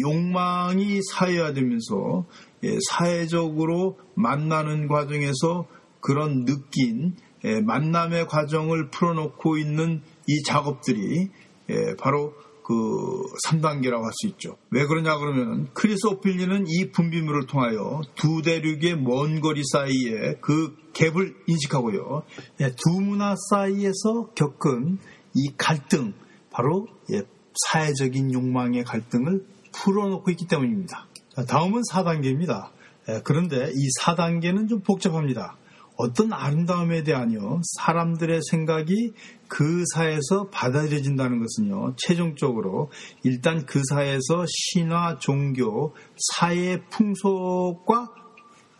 욕망이 0.00 1.00
사회화되면서 1.12 2.24
예, 2.62 2.78
사회적으로 2.88 3.98
만나는 4.14 4.88
과정에서 4.88 5.66
그런 6.00 6.44
느낀 6.44 7.16
예, 7.44 7.60
만남의 7.60 8.26
과정을 8.28 8.88
풀어놓고 8.90 9.58
있는 9.58 10.00
이 10.26 10.42
작업들이 10.42 11.28
예, 11.68 11.74
바로 12.00 12.32
그 12.64 13.22
3단계라고 13.46 14.02
할 14.02 14.12
수 14.14 14.26
있죠. 14.28 14.56
왜 14.70 14.86
그러냐 14.86 15.18
그러면 15.18 15.68
크리스오필리는 15.74 16.64
이 16.66 16.90
분비물을 16.90 17.46
통하여 17.46 18.00
두 18.14 18.42
대륙의 18.42 18.96
먼 18.96 19.40
거리 19.40 19.62
사이에 19.64 20.36
그 20.40 20.76
갭을 20.94 21.34
인식하고요. 21.46 22.22
예, 22.60 22.70
두 22.70 23.00
문화 23.00 23.34
사이에서 23.50 24.30
겪은 24.34 24.98
이 25.34 25.52
갈등, 25.56 26.14
바로 26.50 26.86
예, 27.12 27.22
사회적인 27.68 28.32
욕망의 28.32 28.84
갈등을 28.84 29.44
풀어놓고 29.72 30.30
있기 30.30 30.46
때문입니다. 30.46 31.06
다음은 31.48 31.82
4단계입니다. 31.92 32.70
예, 33.08 33.20
그런데 33.24 33.70
이 33.74 33.88
4단계는 34.00 34.68
좀 34.68 34.80
복잡합니다. 34.80 35.56
어떤 35.96 36.32
아름다움에 36.32 37.02
대한요, 37.04 37.60
사람들의 37.78 38.40
생각이 38.50 39.12
그 39.54 39.84
사회에서 39.94 40.48
받아들여진다는 40.50 41.38
것은요, 41.38 41.94
최종적으로 41.96 42.90
일단 43.22 43.64
그 43.66 43.82
사회에서 43.88 44.44
신화, 44.48 45.18
종교, 45.20 45.94
사회 46.16 46.82
풍속과 46.86 48.10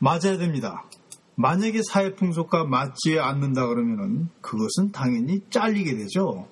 맞아야 0.00 0.36
됩니다. 0.36 0.84
만약에 1.36 1.80
사회 1.88 2.16
풍속과 2.16 2.64
맞지 2.64 3.20
않는다 3.20 3.68
그러면은 3.68 4.30
그것은 4.40 4.90
당연히 4.90 5.42
잘리게 5.48 5.94
되죠. 5.94 6.48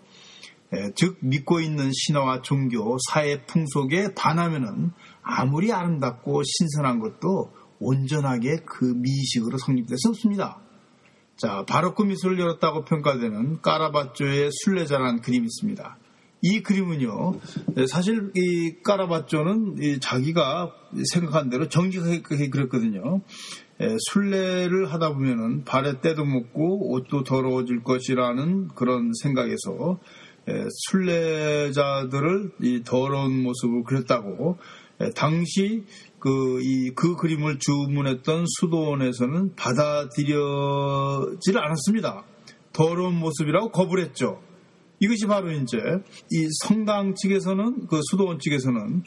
예, 0.72 0.92
즉 0.94 1.18
믿고 1.20 1.60
있는 1.60 1.90
신화와 1.92 2.42
종교, 2.42 2.96
사회 3.10 3.44
풍속에 3.44 4.14
반하면은 4.14 4.92
아무리 5.22 5.72
아름답고 5.72 6.42
신선한 6.44 7.00
것도 7.00 7.50
온전하게 7.80 8.58
그 8.66 8.84
미식으로 8.84 9.58
성립될 9.58 9.98
수 9.98 10.10
없습니다. 10.10 10.61
자, 11.36 11.64
바로크 11.66 12.02
미술을 12.02 12.38
열었다고 12.38 12.84
평가되는 12.84 13.62
까라바쪼의 13.62 14.50
순례자라는 14.52 15.22
그림이 15.22 15.46
있습니다. 15.46 15.98
이 16.42 16.60
그림은요, 16.60 17.40
사실 17.88 18.32
이 18.34 18.74
까라바쪼는 18.82 19.76
자기가 20.00 20.74
생각한 21.12 21.50
대로 21.50 21.68
정직하게 21.68 22.50
그렸거든요. 22.50 23.20
순례를 24.10 24.92
하다 24.92 25.14
보면은 25.14 25.64
발에 25.64 26.00
때도 26.00 26.24
묻고 26.24 26.92
옷도 26.92 27.22
더러워질 27.22 27.82
것이라는 27.82 28.68
그런 28.74 29.12
생각에서 29.22 30.00
순례자들을 30.88 32.52
이 32.60 32.82
더러운 32.84 33.42
모습을 33.42 33.84
그렸다고 33.84 34.58
당시 35.14 35.84
그, 36.18 36.60
이, 36.62 36.90
그 36.94 37.16
그림을 37.16 37.58
주문했던 37.58 38.44
수도원에서는 38.60 39.54
받아들여지를 39.56 41.60
않았습니다. 41.60 42.24
더러운 42.72 43.18
모습이라고 43.18 43.70
거부를 43.70 44.04
했죠. 44.04 44.40
이것이 45.00 45.26
바로 45.26 45.50
이제 45.50 45.76
이 46.30 46.46
성당 46.62 47.16
측에서는 47.16 47.88
그 47.88 48.00
수도원 48.08 48.38
측에서는 48.38 49.02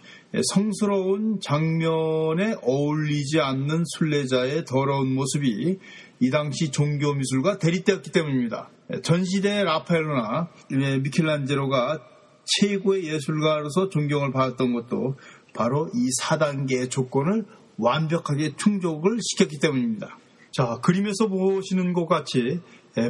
성스러운 0.54 1.40
장면에 1.42 2.56
어울리지 2.62 3.40
않는 3.40 3.86
순례자의 3.96 4.66
더러운 4.66 5.16
모습이 5.16 5.80
이 6.20 6.30
당시 6.32 6.70
종교 6.70 7.14
미술과 7.14 7.60
대립되었기 7.60 8.12
때문입니다. 8.12 8.70
전시대 9.04 9.64
라파엘로나 9.64 10.50
미켈란제로가 11.02 12.00
최고의 12.46 13.06
예술가로서 13.06 13.90
존경을 13.90 14.32
받았던 14.32 14.74
것도 14.74 15.18
바로 15.56 15.90
이 15.94 16.10
4단계의 16.22 16.90
조건을 16.92 17.46
완벽하게 17.78 18.56
충족을 18.56 19.20
시켰기 19.22 19.60
때문입니다. 19.60 20.18
자, 20.52 20.80
그림에서 20.82 21.28
보시는 21.28 21.94
것 21.94 22.08
같이 22.08 22.62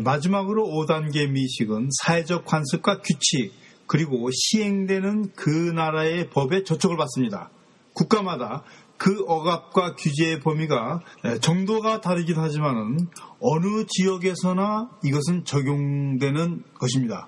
마지막으로 0.03 0.65
5단계 0.65 1.29
미식은 1.29 1.89
사회적 2.03 2.45
관습과 2.45 3.01
규칙 3.01 3.53
그리고 3.87 4.29
시행되는 4.31 5.33
그 5.35 5.49
나라의 5.49 6.29
법에 6.31 6.63
저촉을 6.63 6.97
받습니다. 6.97 7.51
국가마다 7.93 8.63
그 8.97 9.23
억압과 9.27 9.95
규제의 9.95 10.39
범위가 10.39 11.01
정도가 11.41 12.01
다르긴 12.01 12.37
하지만은 12.37 13.09
어느 13.39 13.85
지역에서나 13.87 14.89
이것은 15.03 15.45
적용되는 15.45 16.63
것입니다. 16.79 17.27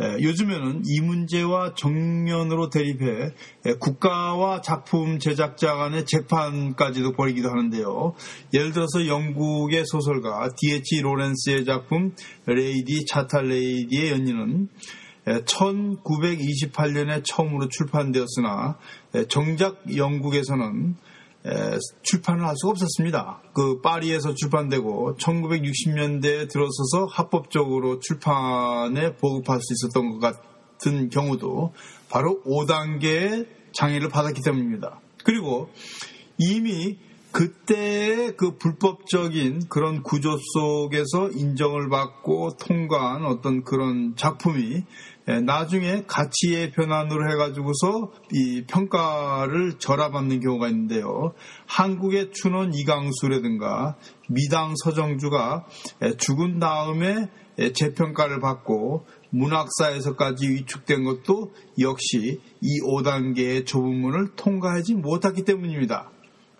요즘에는 0.00 0.82
이 0.86 1.00
문제와 1.00 1.74
정면으로 1.74 2.70
대립해 2.70 3.30
국가와 3.80 4.60
작품 4.60 5.18
제작자 5.18 5.74
간의 5.74 6.06
재판까지도 6.06 7.12
벌이기도 7.12 7.50
하는데요. 7.50 8.14
예를 8.54 8.72
들어서 8.72 9.06
영국의 9.06 9.84
소설가 9.86 10.50
D.H. 10.56 11.00
로렌스의 11.02 11.64
작품 11.64 12.14
레이디 12.46 13.06
차탈 13.06 13.46
레이디의 13.48 14.12
연인은 14.12 14.68
1928년에 15.26 17.22
처음으로 17.24 17.68
출판되었으나 17.68 18.78
정작 19.28 19.82
영국에서는 19.96 20.96
출판을 22.02 22.46
할 22.46 22.54
수가 22.56 22.70
없었습니다. 22.72 23.42
그 23.54 23.80
파리에서 23.80 24.34
출판되고 24.34 25.16
1960년대에 25.16 26.50
들어서서 26.50 27.06
합법적으로 27.10 28.00
출판에 28.00 29.16
보급할 29.16 29.60
수 29.60 29.72
있었던 29.74 30.18
것 30.18 30.18
같은 30.20 31.08
경우도 31.10 31.72
바로 32.08 32.42
5단계의 32.44 33.46
장애를 33.72 34.08
받았기 34.08 34.42
때문입니다. 34.42 35.00
그리고 35.24 35.70
이미 36.38 36.98
그때의 37.32 38.36
그 38.36 38.56
불법적인 38.56 39.68
그런 39.68 40.02
구조 40.02 40.38
속에서 40.54 41.30
인정을 41.30 41.88
받고 41.88 42.56
통과한 42.56 43.26
어떤 43.26 43.64
그런 43.64 44.14
작품이 44.16 44.62
예, 44.72 44.82
나중에 45.40 46.04
가치의 46.06 46.70
변환으로 46.70 47.30
해가지고서 47.30 48.12
이 48.32 48.64
평가를 48.66 49.78
절하받는 49.78 50.40
경우가 50.40 50.68
있는데요. 50.68 51.34
한국의 51.66 52.30
춘원 52.32 52.72
이강수라든가 52.72 53.96
미당 54.28 54.74
서정주가 54.82 55.66
예, 56.02 56.16
죽은 56.16 56.58
다음에 56.58 57.28
예, 57.58 57.72
재평가를 57.72 58.40
받고 58.40 59.06
문학사에서까지 59.30 60.48
위축된 60.48 61.04
것도 61.04 61.52
역시 61.80 62.40
이 62.62 62.80
5단계의 62.80 63.66
좁은 63.66 64.00
문을 64.00 64.34
통과하지 64.36 64.94
못했기 64.94 65.44
때문입니다. 65.44 66.10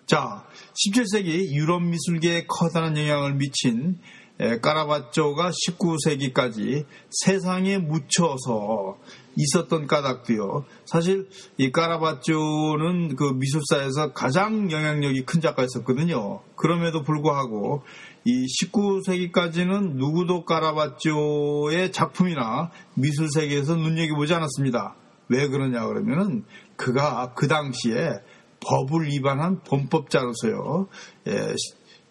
자, 0.05 0.45
17세기 0.73 1.51
유럽 1.53 1.83
미술계에 1.83 2.45
커다란 2.47 2.97
영향을 2.97 3.35
미친 3.35 3.99
까라바쪼가 4.61 5.51
19세기까지 5.51 6.85
세상에 7.09 7.77
묻혀서 7.77 8.97
있었던 9.35 9.87
까닭도요. 9.87 10.65
사실 10.85 11.29
이 11.57 11.71
까라바쪼는 11.71 13.15
그 13.15 13.33
미술사에서 13.35 14.13
가장 14.13 14.71
영향력이 14.71 15.23
큰 15.25 15.41
작가였었거든요. 15.41 16.41
그럼에도 16.55 17.03
불구하고 17.03 17.83
이 18.25 18.45
19세기까지는 18.45 19.95
누구도 19.95 20.45
까라바쪼의 20.45 21.91
작품이나 21.91 22.71
미술 22.95 23.29
세계에서 23.29 23.75
눈여겨보지 23.75 24.33
않았습니다. 24.33 24.95
왜 25.29 25.47
그러냐 25.47 25.85
그러면은 25.85 26.43
그가 26.75 27.33
그 27.35 27.47
당시에 27.47 28.19
법을 28.61 29.07
위반한 29.07 29.61
범법자로서요. 29.63 30.87
예, 31.27 31.55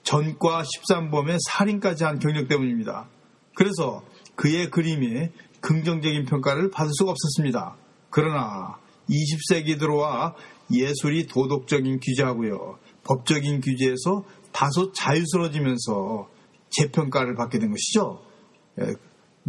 전과 0.08 0.62
13범의 0.62 1.36
살인까지 1.46 2.04
한 2.04 2.18
경력 2.18 2.48
때문입니다. 2.48 3.10
그래서 3.54 4.02
그의 4.36 4.70
그림이 4.70 5.28
긍정적인 5.60 6.24
평가를 6.24 6.70
받을 6.70 6.90
수가 6.94 7.10
없었습니다. 7.10 7.76
그러나 8.08 8.78
20세기 9.10 9.78
들어와 9.78 10.34
예술이 10.72 11.26
도덕적인 11.26 12.00
규제하고요. 12.00 12.78
법적인 13.04 13.60
규제에서 13.60 14.24
다소 14.52 14.92
자유스러워지면서 14.92 16.28
재평가를 16.70 17.34
받게 17.34 17.58
된 17.58 17.70
것이죠. 17.70 18.22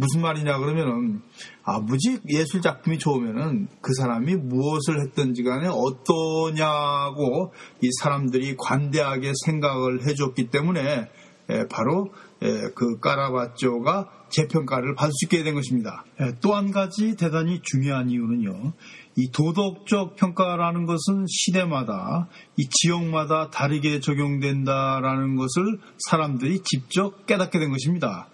무슨 0.00 0.22
말이냐 0.22 0.58
그러면은 0.58 1.20
아 1.62 1.78
무지 1.80 2.18
예술 2.28 2.60
작품이 2.62 2.98
좋으면은 2.98 3.68
그 3.80 3.92
사람이 3.94 4.36
무엇을 4.36 5.00
했든지 5.02 5.42
간에 5.42 5.68
어떠냐고 5.68 7.52
이 7.82 7.88
사람들이 8.00 8.56
관대하게 8.58 9.32
생각을 9.46 10.06
해줬기 10.06 10.50
때문에 10.50 11.08
예, 11.50 11.66
바로 11.68 12.12
예, 12.42 12.70
그 12.74 12.98
까라바쪼가 13.00 14.08
재평가를 14.30 14.94
받을 14.94 15.12
수 15.12 15.26
있게 15.26 15.42
된 15.42 15.54
것입니다. 15.54 16.04
예, 16.20 16.32
또한 16.40 16.70
가지 16.70 17.16
대단히 17.16 17.60
중요한 17.62 18.08
이유는요. 18.08 18.72
이 19.16 19.30
도덕적 19.32 20.16
평가라는 20.16 20.86
것은 20.86 21.26
시대마다 21.28 22.28
이 22.56 22.68
지역마다 22.70 23.50
다르게 23.50 24.00
적용된다라는 24.00 25.36
것을 25.36 25.80
사람들이 26.08 26.60
직접 26.62 27.26
깨닫게 27.26 27.58
된 27.58 27.70
것입니다. 27.70 28.28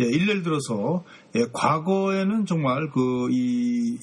예, 0.00 0.04
일례를 0.04 0.42
들어서 0.42 1.04
예, 1.34 1.46
과거에는 1.52 2.46
정말 2.46 2.90
그 2.90 3.28
이 3.30 3.98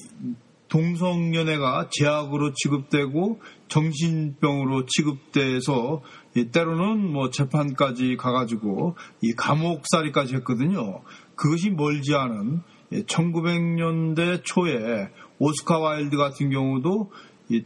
동성연애가 0.74 1.88
죄악으로 1.92 2.52
취급되고 2.52 3.40
정신병으로 3.68 4.86
취급돼서 4.86 6.02
예, 6.36 6.50
때로는 6.50 7.12
뭐 7.12 7.30
재판까지 7.30 8.16
가가지고 8.16 8.96
이 9.22 9.34
감옥살이까지 9.34 10.34
했거든요. 10.36 11.02
그것이 11.36 11.70
멀지 11.70 12.16
않은 12.16 12.62
1900년대 12.92 14.40
초에 14.42 15.10
오스카 15.38 15.78
와일드 15.78 16.16
같은 16.16 16.50
경우도 16.50 17.12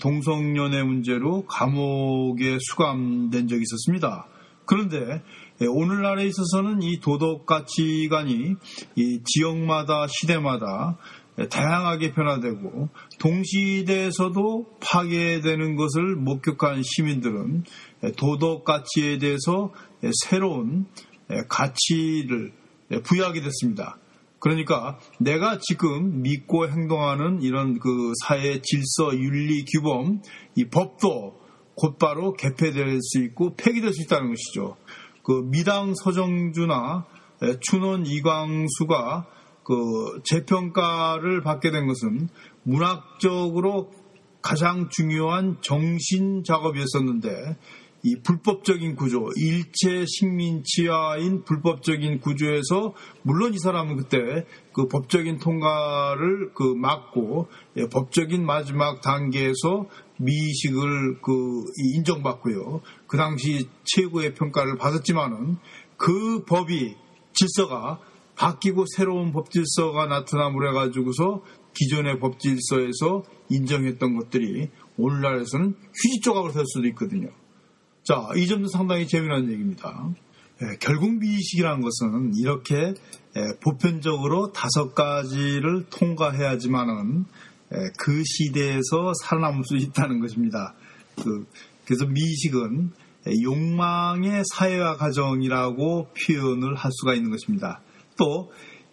동성연애 0.00 0.82
문제로 0.82 1.46
감옥에 1.46 2.58
수감된 2.60 3.48
적이 3.48 3.62
있었습니다. 3.62 4.26
그런데 4.66 5.22
오늘날에 5.66 6.26
있어서는 6.26 6.82
이 6.82 7.00
도덕 7.00 7.46
가치관이 7.46 8.54
이 8.96 9.20
지역마다 9.24 10.06
시대마다 10.08 10.98
다양하게 11.50 12.14
변화되고 12.14 12.88
동시대에서도 13.18 14.78
파괴되는 14.80 15.76
것을 15.76 16.16
목격한 16.16 16.82
시민들은 16.82 17.64
도덕 18.16 18.64
가치에 18.64 19.18
대해서 19.18 19.72
새로운 20.24 20.86
가치를 21.48 22.52
부여하게 23.04 23.40
됐습니다. 23.42 23.98
그러니까 24.40 24.98
내가 25.18 25.58
지금 25.60 26.22
믿고 26.22 26.68
행동하는 26.68 27.42
이런 27.42 27.78
그 27.80 28.12
사회 28.24 28.60
질서, 28.62 29.12
윤리, 29.14 29.64
규범, 29.64 30.22
이 30.54 30.64
법도 30.66 31.40
곧바로 31.74 32.32
개폐될 32.34 32.98
수 33.00 33.22
있고 33.24 33.54
폐기될 33.56 33.92
수 33.92 34.02
있다는 34.02 34.28
것이죠. 34.28 34.76
그 35.28 35.42
미당 35.44 35.92
서정주나 35.94 37.04
춘원 37.60 38.06
이광수가 38.06 39.26
그 39.62 40.22
재평가를 40.24 41.42
받게 41.42 41.70
된 41.70 41.86
것은 41.86 42.30
문학적으로 42.62 43.90
가장 44.40 44.88
중요한 44.88 45.58
정신 45.60 46.44
작업이었었는데 46.44 47.58
이 48.04 48.16
불법적인 48.22 48.96
구조, 48.96 49.28
일체 49.36 50.06
식민지하인 50.06 51.44
불법적인 51.44 52.20
구조에서 52.20 52.94
물론 53.22 53.52
이 53.52 53.58
사람은 53.58 53.96
그때 53.96 54.46
그 54.72 54.88
법적인 54.88 55.40
통과를 55.40 56.54
그 56.54 56.62
막고 56.74 57.48
예, 57.76 57.86
법적인 57.88 58.46
마지막 58.46 59.02
단계에서 59.02 59.88
미식을 60.18 61.20
그 61.22 61.64
인정받고요. 61.94 62.80
그 63.06 63.16
당시 63.16 63.68
최고의 63.84 64.34
평가를 64.34 64.76
받았지만은 64.76 65.56
그 65.96 66.44
법이 66.44 66.96
질서가 67.32 68.00
바뀌고 68.36 68.84
새로운 68.96 69.32
법 69.32 69.50
질서가 69.50 70.06
나타남으로 70.06 70.68
해가지고서 70.70 71.42
기존의 71.74 72.18
법 72.20 72.38
질서에서 72.38 73.22
인정했던 73.50 74.16
것들이 74.16 74.70
오늘날에서는 74.96 75.74
휴지 75.74 76.20
조각을 76.22 76.52
될 76.52 76.64
수도 76.66 76.86
있거든요. 76.88 77.28
자, 78.04 78.28
이 78.36 78.46
점도 78.46 78.68
상당히 78.68 79.06
재미난 79.06 79.50
얘기입니다. 79.50 80.10
예, 80.62 80.76
결국 80.80 81.18
미식이라는 81.18 81.80
것은 81.80 82.32
이렇게 82.36 82.74
예, 83.36 83.40
보편적으로 83.62 84.50
다섯 84.52 84.94
가지를 84.94 85.86
통과해야지만은 85.90 87.26
예, 87.26 87.57
그 87.98 88.22
시대에서 88.24 89.12
살아남을 89.24 89.64
수 89.64 89.76
있다는 89.76 90.20
것입니다. 90.20 90.74
그, 91.16 91.46
그래서 91.84 92.06
미식은 92.06 92.92
욕망의 93.42 94.42
사회화 94.54 94.96
과정이라고 94.96 96.08
표현을 96.12 96.74
할 96.74 96.90
수가 96.92 97.14
있는 97.14 97.30
것입니다. 97.30 97.80
또 98.16 98.50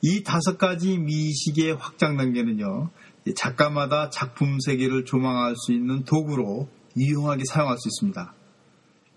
이 0.07 0.21
다섯 0.21 0.59
가지 0.59 0.99
미식의 0.99 1.77
확장 1.77 2.15
단계는요, 2.15 2.91
작가마다 3.35 4.11
작품 4.11 4.59
세계를 4.59 5.03
조망할 5.03 5.55
수 5.55 5.73
있는 5.73 6.03
도구로 6.03 6.69
유용하게 6.95 7.43
사용할 7.49 7.75
수 7.79 7.87
있습니다. 7.87 8.35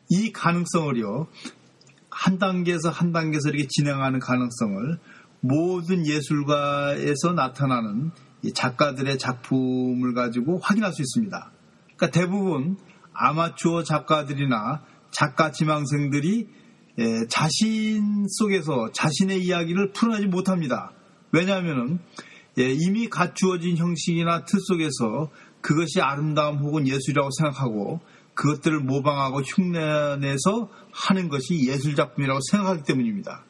이 0.09 0.33
가능성을요, 0.33 1.27
한 2.09 2.39
단계에서 2.39 2.89
한 2.89 3.13
단계에서 3.13 3.51
이렇게 3.51 3.67
진행하는 3.69 4.19
가능성을 4.19 4.99
모든 5.41 6.07
예술가에서 6.07 7.35
나타나는 7.35 8.11
작가들의 8.55 9.19
작품을 9.19 10.15
가지고 10.15 10.59
확인할 10.59 10.93
수 10.93 11.03
있습니다. 11.03 11.53
그러니까 11.97 12.11
대부분 12.11 12.77
아마추어 13.13 13.83
작가들이나 13.83 14.83
작가 15.11 15.51
지망생들이 15.51 16.49
자신 17.29 18.27
속에서 18.29 18.91
자신의 18.93 19.45
이야기를 19.45 19.93
풀어내지 19.93 20.27
못합니다. 20.27 20.93
왜냐하면 21.33 21.99
이미 22.57 23.09
갖추어진 23.09 23.77
형식이나 23.77 24.45
틀 24.45 24.61
속에서 24.61 25.31
그것이 25.61 26.01
아름다움 26.01 26.59
혹은 26.59 26.87
예술이라고 26.87 27.31
생각하고 27.39 28.01
그것들을 28.35 28.81
모방하고 28.81 29.41
흉내내서 29.41 30.69
하는 30.93 31.29
것이 31.29 31.69
예술작품이라고 31.69 32.41
생각하기 32.51 32.83
때문입니다. 32.85 33.45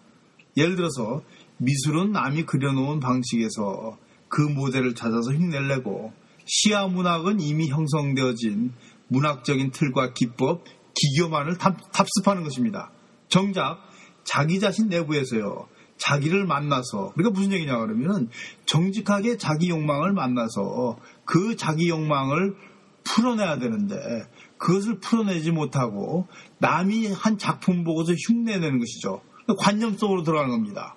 예를 0.56 0.76
들어서 0.76 1.22
미술은 1.58 2.12
남이 2.12 2.44
그려놓은 2.44 3.00
방식에서 3.00 3.98
그 4.28 4.42
모델을 4.42 4.94
찾아서 4.94 5.32
흉내내고 5.32 6.12
시나 6.44 6.86
문학은 6.86 7.40
이미 7.40 7.68
형성되어진 7.68 8.72
문학적인 9.08 9.70
틀과 9.70 10.12
기법, 10.12 10.64
기교만을 10.94 11.58
답, 11.58 11.76
습하는 12.16 12.42
것입니다. 12.42 12.90
정작 13.28 13.78
자기 14.24 14.60
자신 14.60 14.88
내부에서요. 14.88 15.68
자기를 15.98 16.46
만나서 16.46 17.12
그러니까 17.14 17.30
무슨 17.30 17.52
얘기냐 17.52 17.78
그러면 17.78 18.28
정직하게 18.66 19.36
자기 19.36 19.68
욕망을 19.68 20.12
만나서 20.12 20.98
그 21.24 21.56
자기 21.56 21.88
욕망을 21.88 22.54
풀어내야 23.04 23.58
되는데 23.58 23.96
그것을 24.58 25.00
풀어내지 25.00 25.50
못하고 25.50 26.28
남이 26.58 27.08
한 27.08 27.38
작품 27.38 27.84
보고서 27.84 28.12
흉내내는 28.12 28.78
것이죠. 28.78 29.22
관념 29.58 29.96
속으로 29.96 30.22
들어가는 30.22 30.50
겁니다. 30.50 30.94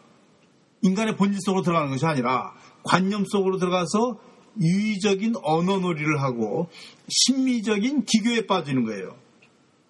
인간의 0.81 1.15
본질 1.15 1.39
속으로 1.41 1.63
들어가는 1.63 1.89
것이 1.91 2.05
아니라 2.05 2.53
관념 2.83 3.25
속으로 3.25 3.57
들어가서 3.57 4.19
유의적인 4.59 5.35
언어놀이를 5.43 6.21
하고 6.21 6.69
심미적인 7.07 8.05
기교에 8.05 8.47
빠지는 8.47 8.83
거예요. 8.85 9.17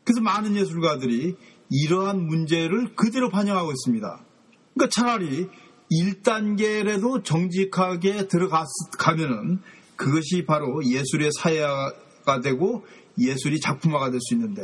그래서 0.03 0.21
많은 0.21 0.55
예술가들이 0.55 1.35
이러한 1.69 2.25
문제를 2.25 2.95
그대로 2.95 3.29
반영하고 3.29 3.71
있습니다. 3.71 4.25
그러니까 4.73 4.89
차라리 4.93 5.47
1단계라도 5.91 7.23
정직하게 7.23 8.27
들어가면은 8.27 9.59
그것이 9.95 10.45
바로 10.45 10.81
예술의 10.85 11.31
사회화가 11.37 12.41
되고 12.41 12.85
예술이 13.19 13.59
작품화가 13.59 14.09
될 14.09 14.19
수 14.21 14.33
있는데 14.35 14.61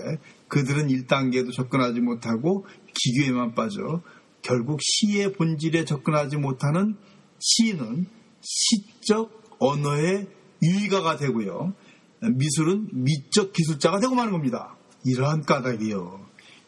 그들은 0.48 0.88
1단계도 0.88 1.54
접근하지 1.54 2.00
못하고 2.00 2.66
기교에만 2.94 3.54
빠져 3.56 4.02
결국 4.42 4.80
시의 4.82 5.34
본질에 5.34 5.84
접근하지 5.86 6.38
못하는 6.38 6.96
시인은 7.40 8.08
시적 8.42 9.58
언어의 9.60 10.28
유의가가 10.62 11.18
되고요. 11.18 11.74
미술은 12.22 12.90
미적 12.94 13.54
기술자가 13.54 14.00
되고 14.00 14.16
마는 14.16 14.32
겁니다. 14.32 14.76
이러한 15.06 15.42
까닭이요. 15.42 16.26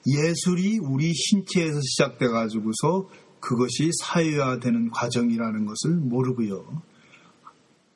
예술이 0.08 0.80
우리 0.82 1.14
신체에서 1.14 1.80
시작돼 1.82 2.28
가지고서 2.28 3.10
그것이 3.40 3.90
사회화되는 4.02 4.92
과정이라는 4.92 5.66
것을 5.66 5.96
모르고요. 5.98 6.82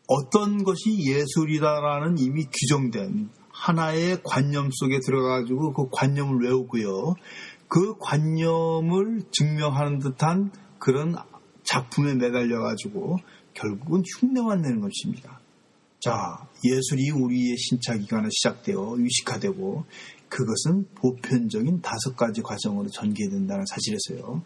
어떤 0.07 0.63
것이 0.63 0.97
예술이다라는 1.07 2.17
이미 2.17 2.45
규정된 2.45 3.29
하나의 3.49 4.19
관념 4.23 4.69
속에 4.71 4.99
들어가가지고 5.05 5.73
그 5.73 5.89
관념을 5.91 6.45
외우고요. 6.45 7.13
그 7.67 7.95
관념을 7.99 9.21
증명하는 9.31 9.99
듯한 9.99 10.51
그런 10.79 11.15
작품에 11.63 12.15
매달려가지고 12.15 13.17
결국은 13.53 14.03
흉내만 14.19 14.61
내는 14.61 14.81
것입니다. 14.81 15.39
자, 15.99 16.11
예술이 16.65 17.11
우리의 17.11 17.57
신차기관에 17.57 18.27
시작되어 18.31 18.97
유식화되고 18.97 19.85
그것은 20.27 20.85
보편적인 20.95 21.81
다섯 21.81 22.15
가지 22.15 22.41
과정으로 22.41 22.89
전개된다는 22.89 23.63
사실에서요. 23.65 24.43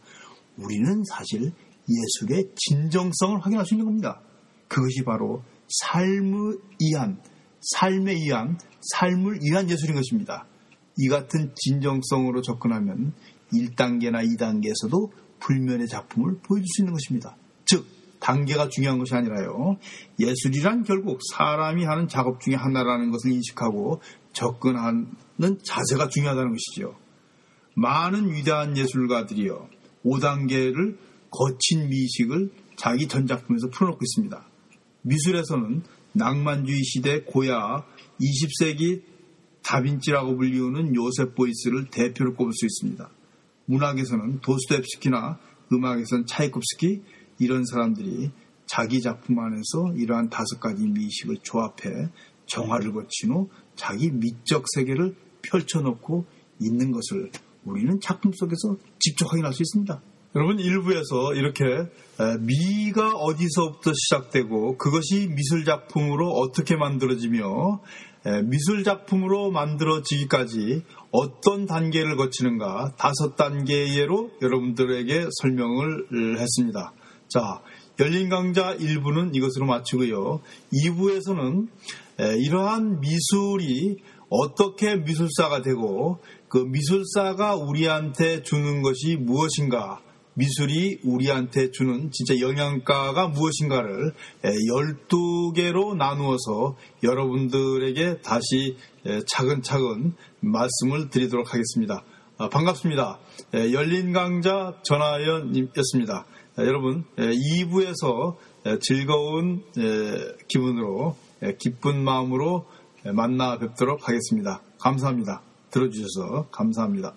우리는 0.58 1.04
사실 1.10 1.52
예술의 1.90 2.52
진정성을 2.56 3.40
확인할 3.40 3.66
수 3.66 3.74
있는 3.74 3.86
겁니다. 3.86 4.22
그것이 4.68 5.04
바로 5.04 5.44
삶의 5.68 6.58
이한, 6.80 7.22
삶에 7.62 8.14
의한 8.14 8.60
삶을 8.94 9.40
위한 9.42 9.70
예술인 9.70 9.96
것입니다. 9.96 10.46
이 10.98 11.08
같은 11.08 11.54
진정성으로 11.56 12.42
접근하면 12.42 13.14
1단계나 13.54 14.26
2단계에서도 14.38 15.12
불면의 15.40 15.88
작품을 15.88 16.40
보여줄 16.40 16.66
수 16.68 16.82
있는 16.82 16.94
것입니다. 16.94 17.38
즉, 17.66 17.86
단계가 18.20 18.70
중요한 18.70 19.00
것이 19.00 19.14
아니라요. 19.14 19.78
예술이란 20.20 20.84
결국 20.84 21.20
사람이 21.34 21.86
하는 21.86 22.08
작업 22.08 22.42
중에 22.42 22.56
하나라는 22.56 23.12
것을 23.12 23.32
인식하고 23.32 24.02
접근하는 24.34 25.08
자세가 25.64 26.10
중요하다는 26.10 26.52
것이죠. 26.52 26.96
많은 27.76 28.34
위대한 28.34 28.76
예술가들이요. 28.76 29.70
5단계를 30.06 30.98
거친 31.30 31.90
미식을 31.90 32.52
자기 32.76 33.08
전작품에서 33.08 33.70
풀어놓고 33.70 34.00
있습니다. 34.02 34.46
미술에서는 35.04 35.84
낭만주의 36.14 36.84
시대 36.84 37.22
고야 37.22 37.86
20세기 38.20 39.04
다빈치라고 39.64 40.38
불리우는 40.38 40.96
요셉 40.96 41.36
보이스를 41.36 41.90
대표로 41.90 42.36
꼽을 42.36 42.54
수 42.54 42.66
있습니다. 42.66 43.10
문학에서는 43.66 44.40
도스토옙스키나 44.40 45.40
음악에서는 45.74 46.26
차이콥스키, 46.26 47.02
이런 47.40 47.66
사람들이 47.66 48.32
자기 48.66 49.02
작품 49.02 49.40
안에서 49.40 49.94
이러한 49.96 50.30
다섯 50.30 50.60
가지 50.60 50.86
미식을 50.88 51.38
조합해 51.42 52.10
정화를 52.48 52.92
거친 52.94 53.32
후 53.32 53.50
자기 53.76 54.12
미적 54.12 54.66
세계를 54.76 55.16
펼쳐놓고 55.44 56.26
있는 56.60 56.92
것을 56.92 57.32
우리는 57.64 58.00
작품 58.02 58.32
속에서 58.34 58.78
직접 59.00 59.32
확인할 59.32 59.54
수 59.54 59.62
있습니다. 59.62 60.02
여러분 60.36 60.60
일부에서 60.60 61.34
이렇게 61.34 61.64
미가 62.40 63.14
어디서부터 63.14 63.92
시작되고 63.94 64.78
그것이 64.78 65.28
미술 65.30 65.66
작품으로 65.66 66.30
어떻게 66.30 66.76
만들어지며 66.76 67.82
미술 68.46 68.84
작품으로 68.84 69.52
만들어지기까지 69.52 70.84
어떤 71.12 71.66
단계를 71.66 72.18
거치는가 72.18 72.94
다섯 72.98 73.36
단계로 73.36 74.32
여러분들에게 74.42 75.28
설명을 75.42 76.40
했습니다. 76.40 76.94
자, 77.28 77.62
열린 78.00 78.30
강좌 78.30 78.76
1부는 78.78 79.36
이것으로 79.36 79.66
마치고요. 79.66 80.42
2부에서는 80.74 81.68
이러한 82.40 83.00
미술이 83.02 83.98
어떻게 84.30 84.96
미술사가 84.98 85.62
되고 85.62 86.20
그 86.50 86.58
미술사가 86.60 87.56
우리한테 87.56 88.44
주는 88.44 88.82
것이 88.82 89.16
무엇인가 89.18 90.02
미술이 90.36 91.00
우리한테 91.04 91.72
주는 91.72 92.12
진짜 92.12 92.40
영양가가 92.40 93.30
무엇인가를 93.30 94.14
12개로 94.44 95.96
나누어서 95.96 96.78
여러분들에게 97.02 98.22
다시 98.22 98.78
차근차근 99.28 100.14
말씀을 100.42 101.10
드리도록 101.10 101.54
하겠습니다. 101.54 102.04
아, 102.38 102.50
반갑습니다. 102.50 103.18
열린 103.74 104.14
강자 104.14 104.76
전하연이었습니다. 104.84 106.26
여러분 106.60 107.06
2부에서 107.18 108.36
즐거운 108.82 109.64
기분으로 110.48 111.16
기쁜 111.60 112.04
마음으로 112.04 112.66
만나 113.14 113.60
뵙도록 113.60 114.08
하겠습니다. 114.08 114.62
감사합니다. 114.80 115.42
들어주셔서 115.70 116.48
감사합니다. 116.52 117.14